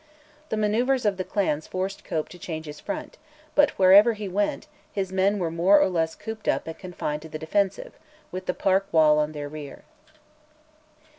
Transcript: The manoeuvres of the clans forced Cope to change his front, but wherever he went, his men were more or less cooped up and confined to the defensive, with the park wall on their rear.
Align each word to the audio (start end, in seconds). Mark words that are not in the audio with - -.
The 0.49 0.57
manoeuvres 0.57 1.05
of 1.05 1.17
the 1.17 1.23
clans 1.23 1.67
forced 1.67 2.03
Cope 2.03 2.27
to 2.29 2.39
change 2.39 2.65
his 2.65 2.79
front, 2.79 3.19
but 3.53 3.77
wherever 3.77 4.13
he 4.13 4.27
went, 4.27 4.65
his 4.91 5.11
men 5.13 5.37
were 5.37 5.51
more 5.51 5.79
or 5.79 5.89
less 5.89 6.15
cooped 6.15 6.47
up 6.47 6.65
and 6.65 6.75
confined 6.75 7.21
to 7.21 7.29
the 7.29 7.37
defensive, 7.37 7.93
with 8.31 8.47
the 8.47 8.55
park 8.55 8.87
wall 8.91 9.19
on 9.19 9.33
their 9.33 9.47
rear. 9.47 9.83